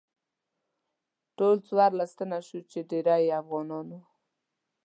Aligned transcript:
ټول 1.37 1.55
څوارلس 1.67 2.11
تنه 2.19 2.39
شوو 2.47 2.67
چې 2.71 2.79
ډیری 2.89 3.17
یې 3.27 3.37
افغانان 3.41 3.85
وو. 3.91 4.01